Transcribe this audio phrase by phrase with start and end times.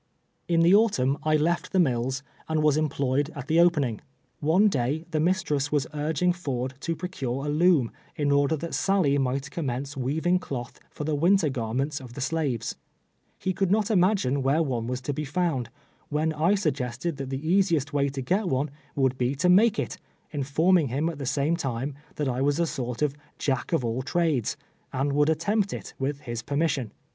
[0.47, 4.01] In the autumn, I left the mills, and was employed at the opening.
[4.39, 9.19] One day the mistress was urging Ford to procure a loom, in order that Sally
[9.19, 12.73] might commence weaving cloth for the winter garments of the slaves,
[13.45, 15.69] lie could not imagine M'here one was to be found,
[16.09, 19.99] when I suggested that the easiest M'ay to iret one would be to make it,
[20.33, 23.13] informino; him at the same time, that I was a sort of"
[23.47, 24.57] Jack at all trades,"
[24.91, 26.91] and would attt'uipt it, with his permission.